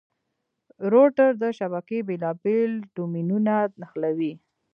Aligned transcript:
روټر 0.91 1.31
د 1.43 1.43
شبکې 1.57 1.99
بېلابېل 2.07 2.71
ډومېنونه 2.93 3.55
نښلوي. 3.81 4.33